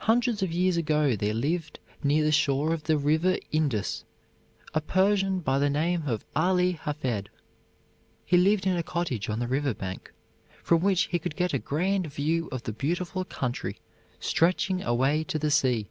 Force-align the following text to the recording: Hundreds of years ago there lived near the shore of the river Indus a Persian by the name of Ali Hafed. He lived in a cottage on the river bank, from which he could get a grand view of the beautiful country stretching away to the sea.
Hundreds 0.00 0.42
of 0.42 0.52
years 0.52 0.76
ago 0.76 1.16
there 1.16 1.32
lived 1.32 1.78
near 2.04 2.22
the 2.22 2.30
shore 2.30 2.74
of 2.74 2.82
the 2.84 2.98
river 2.98 3.38
Indus 3.52 4.04
a 4.74 4.82
Persian 4.82 5.40
by 5.40 5.58
the 5.58 5.70
name 5.70 6.06
of 6.06 6.26
Ali 6.36 6.72
Hafed. 6.72 7.30
He 8.26 8.36
lived 8.36 8.66
in 8.66 8.76
a 8.76 8.82
cottage 8.82 9.30
on 9.30 9.38
the 9.38 9.48
river 9.48 9.72
bank, 9.72 10.12
from 10.62 10.82
which 10.82 11.04
he 11.04 11.18
could 11.18 11.36
get 11.36 11.54
a 11.54 11.58
grand 11.58 12.08
view 12.12 12.48
of 12.52 12.64
the 12.64 12.72
beautiful 12.74 13.24
country 13.24 13.78
stretching 14.20 14.82
away 14.82 15.24
to 15.24 15.38
the 15.38 15.50
sea. 15.50 15.88